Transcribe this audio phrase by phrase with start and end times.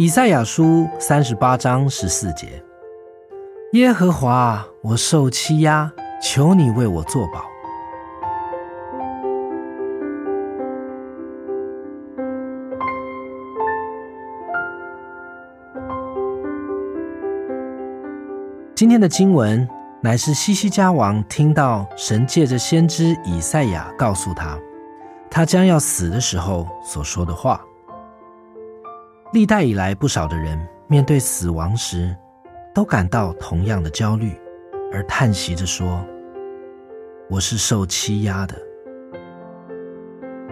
[0.00, 2.64] 以赛亚书三十八章十四节：
[3.72, 5.92] 耶和华，我受欺压，
[6.22, 7.44] 求你为我作保。
[18.74, 19.68] 今天的经文
[20.00, 24.58] 乃是西西家王听到神借着先知以赛亚告诉他，
[25.30, 27.60] 他将要死的时候所说的话。
[29.32, 30.58] 历代以来，不少的人
[30.88, 32.16] 面对死亡时，
[32.74, 34.32] 都感到同样的焦虑，
[34.92, 36.04] 而叹息着说
[37.30, 38.56] ：“我是受欺压的。”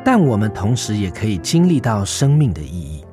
[0.05, 3.05] 但我们同时也可以经历到生命的意义。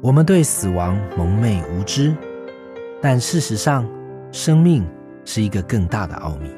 [0.00, 2.16] 我们对死亡蒙昧无知，
[3.02, 3.86] 但事实上，
[4.32, 4.86] 生命
[5.26, 6.48] 是一个更大的奥秘。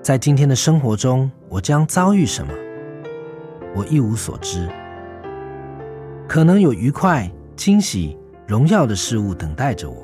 [0.00, 2.54] 在今天的生活中，我将遭遇什么，
[3.74, 4.68] 我一无所知。
[6.30, 9.96] 可能有愉快、惊喜、荣耀的事物等待着我，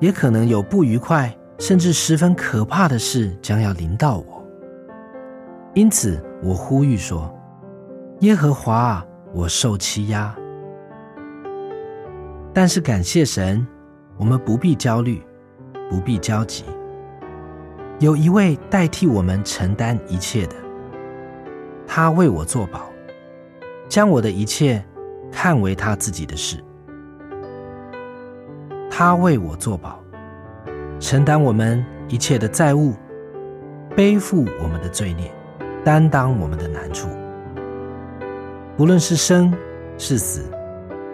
[0.00, 4.44] 也可能有不愉快，甚至十分可怕的事将要临到我。
[5.72, 7.34] 因此，我呼吁说
[8.20, 10.36] ：“耶和华，我受欺压。”
[12.52, 13.66] 但是，感谢神，
[14.18, 15.22] 我们不必焦虑，
[15.88, 16.64] 不必焦急。
[17.98, 20.56] 有一位代替我们承担一切的，
[21.86, 22.91] 他为我作保。
[23.92, 24.82] 将我的一切
[25.30, 26.56] 看为他自己的事，
[28.90, 30.02] 他为我作保，
[30.98, 32.94] 承担我们一切的债务，
[33.94, 35.30] 背负我们的罪孽，
[35.84, 37.06] 担当我们的难处。
[38.78, 39.52] 不论是生
[39.98, 40.50] 是死，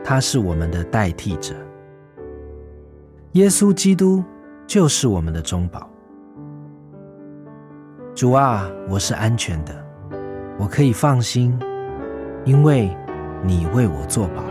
[0.04, 1.56] 他是我们的代替者。
[3.32, 4.22] 耶稣基督
[4.68, 5.90] 就是我们的中保。
[8.14, 9.84] 主啊，我是安全的，
[10.60, 11.58] 我可以放心。
[12.48, 12.96] 因为
[13.44, 14.42] 你为我作保。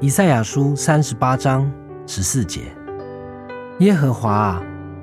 [0.00, 1.70] 以赛亚书三十八章
[2.08, 2.62] 十四节：
[3.78, 4.62] 耶和华啊，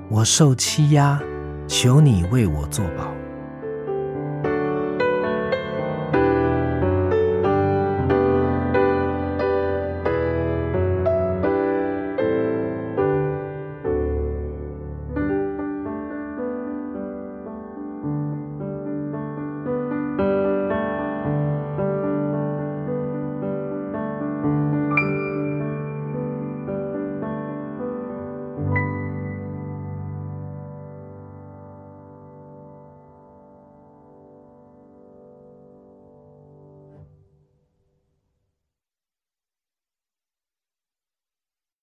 [0.10, 1.18] 我受欺压，
[1.68, 3.06] 求你为我作保。